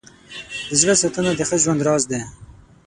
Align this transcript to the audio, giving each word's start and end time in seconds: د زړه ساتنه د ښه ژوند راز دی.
د 0.69 0.73
زړه 0.81 0.93
ساتنه 1.01 1.31
د 1.35 1.41
ښه 1.49 1.57
ژوند 1.63 1.85
راز 1.87 2.03
دی. 2.11 2.21